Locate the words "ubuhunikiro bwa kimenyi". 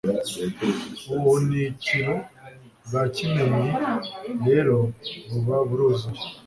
1.15-3.69